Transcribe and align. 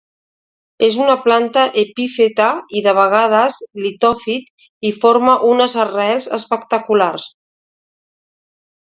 És 0.85 0.95
una 1.07 1.17
planta 1.25 1.65
epífita 1.81 2.47
i, 2.79 2.81
de 2.89 2.95
vegades, 3.01 3.61
litòfit 3.85 4.69
i 4.91 4.95
forma 5.05 5.39
unes 5.53 5.79
arrels 5.87 6.33
espectaculars. 6.43 7.31